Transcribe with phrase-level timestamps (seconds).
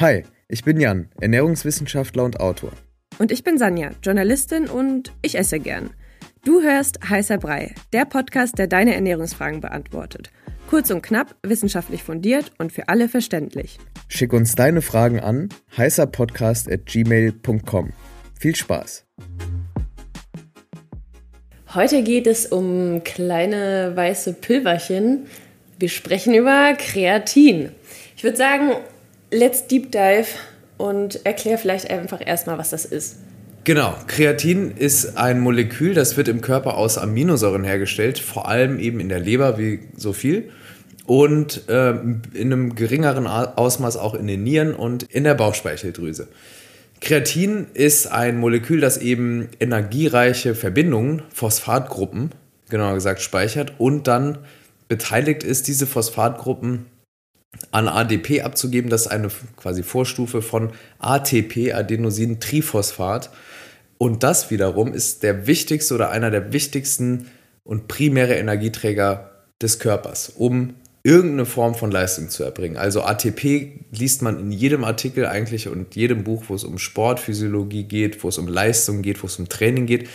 [0.00, 2.72] Hi, ich bin Jan, Ernährungswissenschaftler und Autor.
[3.18, 5.90] Und ich bin Sanja, Journalistin und ich esse gern.
[6.42, 10.30] Du hörst Heißer Brei, der Podcast, der deine Ernährungsfragen beantwortet.
[10.70, 13.78] Kurz und knapp, wissenschaftlich fundiert und für alle verständlich.
[14.08, 17.92] Schick uns deine Fragen an heißerpodcast.gmail.com.
[18.38, 19.04] Viel Spaß!
[21.74, 25.26] Heute geht es um kleine weiße Pülverchen.
[25.78, 27.72] Wir sprechen über Kreatin.
[28.16, 28.76] Ich würde sagen,
[29.30, 30.26] let's deep dive
[30.76, 33.16] und erklär vielleicht einfach erstmal, was das ist.
[33.64, 39.00] Genau, Kreatin ist ein Molekül, das wird im Körper aus Aminosäuren hergestellt, vor allem eben
[39.00, 40.50] in der Leber wie so viel
[41.04, 46.28] und äh, in einem geringeren Ausmaß auch in den Nieren und in der Bauchspeicheldrüse.
[47.00, 52.30] Kreatin ist ein Molekül, das eben energiereiche Verbindungen, Phosphatgruppen,
[52.70, 54.38] genauer gesagt, speichert und dann
[54.88, 56.86] beteiligt ist, diese Phosphatgruppen
[57.70, 58.90] an ADP abzugeben.
[58.90, 63.30] Das ist eine quasi Vorstufe von ATP, Adenosin-Triphosphat.
[63.98, 67.30] Und das wiederum ist der wichtigste oder einer der wichtigsten
[67.64, 72.76] und primäre Energieträger des Körpers, um irgendeine Form von Leistung zu erbringen.
[72.76, 77.84] Also ATP liest man in jedem Artikel eigentlich und jedem Buch, wo es um Sportphysiologie
[77.84, 80.08] geht, wo es um Leistung geht, wo es um Training geht.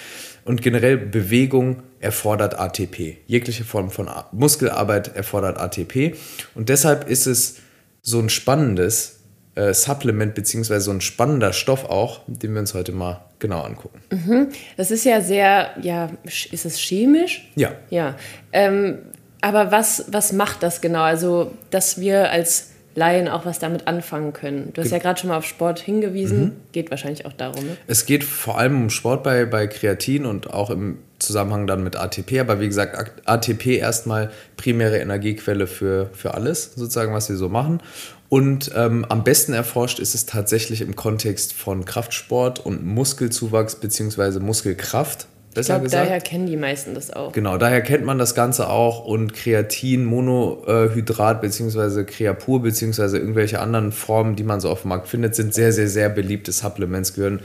[0.43, 3.17] Und generell Bewegung erfordert ATP.
[3.25, 6.15] Jegliche Form von Muskelarbeit erfordert ATP.
[6.53, 7.57] Und deshalb ist es
[8.03, 9.21] so ein spannendes
[9.55, 14.01] äh, Supplement, beziehungsweise so ein spannender Stoff auch, den wir uns heute mal genau angucken.
[14.11, 14.49] Mhm.
[14.77, 17.49] Das ist ja sehr, ja, ist es chemisch?
[17.55, 17.71] Ja.
[17.89, 18.15] Ja.
[18.51, 18.99] Ähm,
[19.45, 21.03] aber was, was macht das genau?
[21.03, 24.71] Also, dass wir als Laien auch was damit anfangen können.
[24.73, 26.39] Du hast ja gerade schon mal auf Sport hingewiesen.
[26.39, 26.51] Mhm.
[26.71, 27.63] Geht wahrscheinlich auch darum.
[27.63, 27.77] Ne?
[27.85, 31.95] Es geht vor allem um Sport bei, bei Kreatin und auch im Zusammenhang dann mit
[31.95, 32.39] ATP.
[32.39, 37.81] Aber wie gesagt, ATP erstmal primäre Energiequelle für, für alles, sozusagen, was wir so machen.
[38.29, 44.39] Und ähm, am besten erforscht ist es tatsächlich im Kontext von Kraftsport und Muskelzuwachs bzw.
[44.39, 45.27] Muskelkraft.
[45.57, 47.31] Ich glaube, daher kennen die meisten das auch.
[47.31, 52.03] Genau, daher kennt man das Ganze auch und Kreatin, Monohydrat bzw.
[52.03, 53.17] Kreapur bzw.
[53.17, 56.51] irgendwelche anderen Formen, die man so auf dem Markt findet, sind sehr, sehr, sehr beliebte
[56.51, 57.39] Supplements, gehören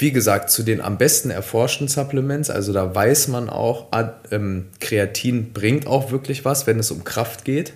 [0.00, 3.88] wie gesagt, zu den am besten erforschten Supplements, also da weiß man auch,
[4.30, 7.74] ähm, Kreatin bringt auch wirklich was, wenn es um Kraft geht.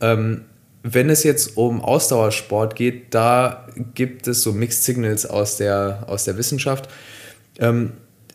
[0.00, 0.42] Ähm,
[0.82, 6.24] wenn es jetzt um Ausdauersport geht, da gibt es so Mixed Signals aus der, aus
[6.24, 6.88] der Wissenschaft.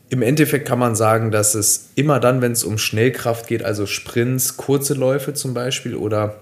[0.10, 3.86] Im Endeffekt kann man sagen, dass es immer dann, wenn es um Schnellkraft geht, also
[3.86, 6.36] Sprints, kurze Läufe zum Beispiel oder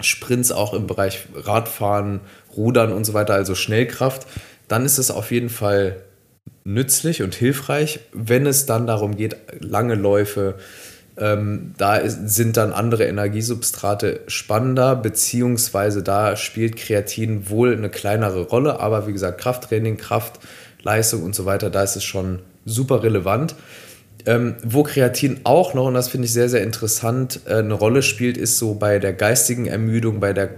[0.00, 2.20] Sprints auch im Bereich Radfahren,
[2.56, 4.26] Rudern und so weiter, also Schnellkraft,
[4.68, 6.02] dann ist es auf jeden Fall
[6.64, 8.00] nützlich und hilfreich.
[8.12, 10.56] Wenn es dann darum geht, lange Läufe,
[11.18, 18.42] ähm, da ist, sind dann andere Energiesubstrate spannender, beziehungsweise da spielt Kreatin wohl eine kleinere
[18.42, 19.96] Rolle, aber wie gesagt, Krafttraining,
[20.86, 23.56] Kraftleistung und so weiter, da ist es schon super relevant.
[24.24, 28.02] Ähm, wo Kreatin auch noch, und das finde ich sehr, sehr interessant, äh, eine Rolle
[28.02, 30.50] spielt, ist so bei der geistigen Ermüdung, bei der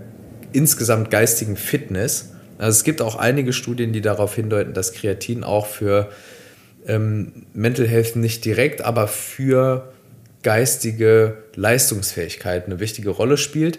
[0.53, 2.31] insgesamt geistigen Fitness.
[2.59, 6.09] Also es gibt auch einige Studien, die darauf hindeuten, dass Kreatin auch für
[6.87, 9.93] ähm, Mental Health nicht direkt, aber für
[10.43, 13.79] geistige Leistungsfähigkeit eine wichtige Rolle spielt.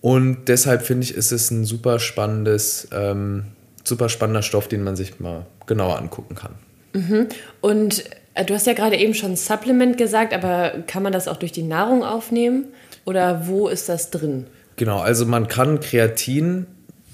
[0.00, 3.44] Und deshalb finde ich, ist es ein super spannendes, ähm,
[3.84, 6.54] super spannender Stoff, den man sich mal genauer angucken kann.
[6.92, 7.28] Mhm.
[7.60, 11.36] Und äh, du hast ja gerade eben schon Supplement gesagt, aber kann man das auch
[11.36, 12.66] durch die Nahrung aufnehmen?
[13.04, 14.46] Oder wo ist das drin?
[14.76, 16.66] Genau, also man kann Kreatin,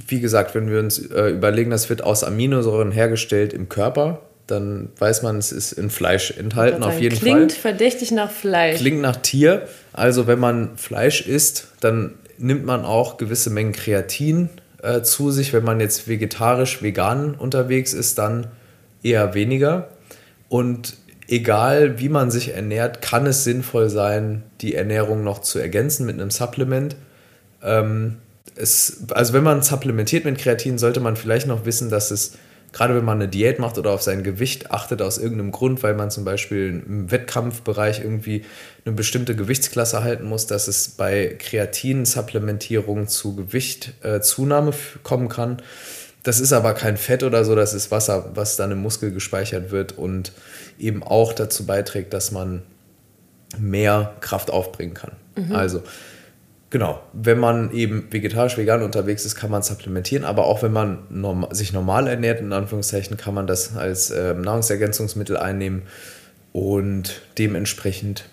[0.07, 4.89] wie gesagt, wenn wir uns äh, überlegen, das wird aus Aminosäuren hergestellt im Körper, dann
[4.99, 7.47] weiß man, es ist in Fleisch enthalten, auf jeden klingt Fall.
[7.47, 8.79] Klingt verdächtig nach Fleisch.
[8.79, 9.69] Klingt nach Tier.
[9.93, 14.49] Also wenn man Fleisch isst, dann nimmt man auch gewisse Mengen Kreatin
[14.83, 15.53] äh, zu sich.
[15.53, 18.49] Wenn man jetzt vegetarisch, vegan unterwegs ist, dann
[19.03, 19.89] eher weniger.
[20.49, 20.97] Und
[21.29, 26.21] egal wie man sich ernährt, kann es sinnvoll sein, die Ernährung noch zu ergänzen mit
[26.21, 26.97] einem Supplement.
[27.63, 28.17] Ähm,
[28.57, 32.33] es, also wenn man supplementiert mit Kreatin, sollte man vielleicht noch wissen, dass es,
[32.73, 35.95] gerade wenn man eine Diät macht oder auf sein Gewicht achtet aus irgendeinem Grund, weil
[35.95, 38.45] man zum Beispiel im Wettkampfbereich irgendwie
[38.85, 45.63] eine bestimmte Gewichtsklasse halten muss, dass es bei Kreatin-Supplementierung zu Gewichtzunahme äh, kommen kann.
[46.23, 49.71] Das ist aber kein Fett oder so, das ist Wasser, was dann im Muskel gespeichert
[49.71, 50.33] wird und
[50.79, 52.63] eben auch dazu beiträgt, dass man
[53.59, 55.13] mehr Kraft aufbringen kann.
[55.37, 55.55] Mhm.
[55.55, 55.83] Also,
[56.71, 61.01] genau, wenn man eben vegetarisch, vegan unterwegs ist, kann man supplementieren, aber auch wenn man
[61.11, 65.83] norm sich normal ernährt, in Anführungszeichen, kann man das als äh, Nahrungsergänzungsmittel einnehmen
[66.53, 68.25] und dementsprechend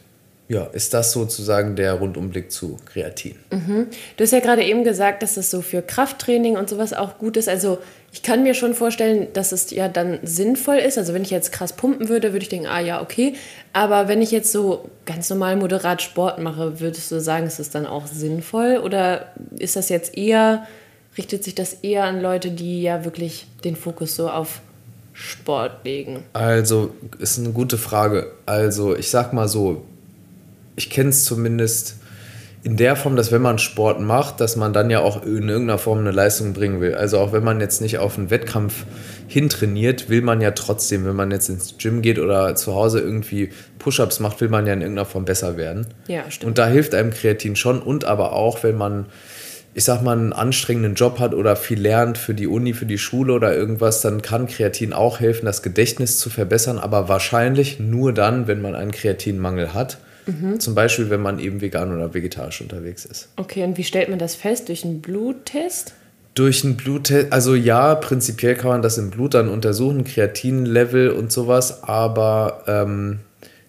[0.49, 3.35] ja, ist das sozusagen der Rundumblick zu Kreatin.
[3.51, 3.87] Mhm.
[4.15, 7.35] Du hast ja gerade eben gesagt, dass das so für Krafttraining und sowas auch gut
[7.35, 7.49] ist.
[7.49, 7.79] Also
[8.13, 10.97] ich kann mir schon vorstellen, dass es ja dann sinnvoll ist.
[10.97, 13.33] Also wenn ich jetzt krass pumpen würde, würde ich denken, ah ja, okay.
[13.73, 17.69] Aber wenn ich jetzt so ganz normal moderat Sport mache, würdest du sagen, ist es
[17.69, 18.77] dann auch sinnvoll?
[18.77, 20.65] Oder ist das jetzt eher,
[21.17, 24.61] richtet sich das eher an Leute, die ja wirklich den Fokus so auf
[25.11, 26.23] Sport legen?
[26.31, 28.31] Also, ist eine gute Frage.
[28.45, 29.83] Also, ich sag mal so,
[30.77, 31.97] ich kenne es zumindest
[32.63, 35.77] in der Form, dass wenn man Sport macht, dass man dann ja auch in irgendeiner
[35.77, 36.95] Form eine Leistung bringen will.
[36.95, 38.85] Also auch wenn man jetzt nicht auf einen Wettkampf
[39.27, 43.49] hintrainiert, will man ja trotzdem, wenn man jetzt ins Gym geht oder zu Hause irgendwie
[43.79, 45.87] Push-ups macht, will man ja in irgendeiner Form besser werden.
[46.07, 46.49] Ja, stimmt.
[46.49, 49.05] Und da hilft einem Kreatin schon und aber auch, wenn man
[49.73, 52.97] ich sag mal, einen anstrengenden Job hat oder viel lernt für die Uni, für die
[52.97, 58.11] Schule oder irgendwas, dann kann Kreatin auch helfen, das Gedächtnis zu verbessern, aber wahrscheinlich nur
[58.11, 59.99] dann, wenn man einen Kreatinmangel hat.
[60.27, 60.59] Mhm.
[60.59, 63.29] Zum Beispiel, wenn man eben vegan oder vegetarisch unterwegs ist.
[63.37, 64.69] Okay, und wie stellt man das fest?
[64.69, 65.93] Durch einen Bluttest?
[66.35, 71.31] Durch einen Bluttest, also ja, prinzipiell kann man das im Blut dann untersuchen, Kreatinlevel und
[71.31, 73.19] sowas, aber ähm,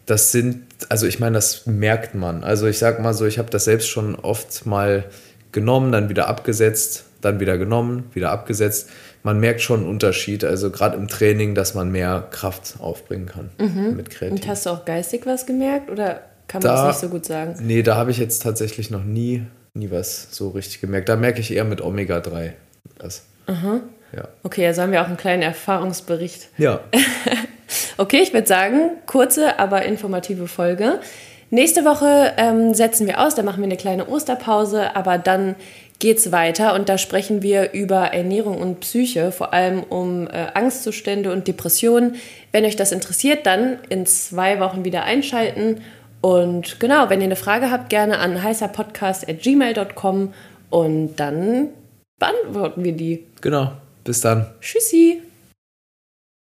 [0.04, 2.44] das sind, also ich meine, das merkt man.
[2.44, 5.04] Also ich sag mal so, ich habe das selbst schon oft mal
[5.52, 8.90] genommen, dann wieder abgesetzt, dann wieder genommen, wieder abgesetzt.
[9.22, 13.50] Man merkt schon einen Unterschied, also gerade im Training, dass man mehr Kraft aufbringen kann
[13.58, 13.96] mhm.
[13.96, 14.36] mit Kreatin.
[14.36, 17.24] Und hast du auch geistig was gemerkt oder kann man da, das nicht so gut
[17.24, 17.54] sagen?
[17.60, 21.08] Nee, da habe ich jetzt tatsächlich noch nie, nie was so richtig gemerkt.
[21.08, 22.52] Da merke ich eher mit Omega-3
[22.98, 23.24] das.
[23.46, 23.80] Aha.
[24.16, 24.28] Ja.
[24.42, 26.48] Okay, also haben wir auch einen kleinen Erfahrungsbericht.
[26.56, 26.80] Ja.
[27.98, 31.00] okay, ich würde sagen, kurze, aber informative Folge.
[31.50, 35.54] Nächste Woche ähm, setzen wir aus, da machen wir eine kleine Osterpause, aber dann
[35.98, 40.46] geht es weiter und da sprechen wir über Ernährung und Psyche, vor allem um äh,
[40.54, 42.16] Angstzustände und Depressionen.
[42.52, 45.80] Wenn euch das interessiert, dann in zwei Wochen wieder einschalten.
[46.20, 50.34] Und genau, wenn ihr eine Frage habt, gerne an heißerpodcast.gmail.com
[50.70, 51.68] und dann
[52.18, 53.24] beantworten wir die.
[53.40, 53.72] Genau,
[54.04, 54.46] bis dann.
[54.60, 55.22] Tschüssi.